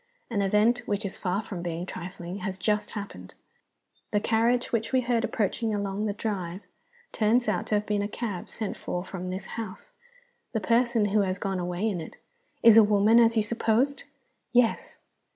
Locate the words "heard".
5.01-5.23